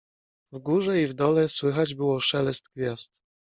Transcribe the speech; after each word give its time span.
W 0.51 0.59
górze 0.59 1.01
i 1.03 1.07
w 1.07 1.13
dole 1.13 1.49
słychać 1.49 1.95
było 1.95 2.21
szelest 2.21 2.63
gwiazd. 2.75 3.21